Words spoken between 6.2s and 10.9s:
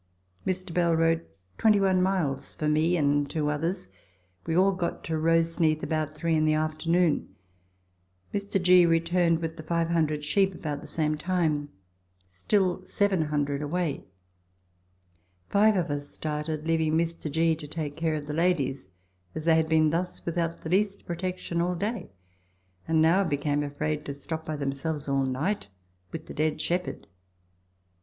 in the afternoon. Mr. G. returned with the 500 sheep about the